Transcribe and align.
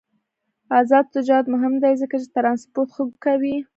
آزاد 0.79 1.05
تجارت 1.15 1.45
مهم 1.53 1.73
دی 1.83 1.93
ځکه 2.01 2.15
چې 2.21 2.27
ترانسپورت 2.35 2.89
ښه 2.95 3.03
کوي. 3.25 3.55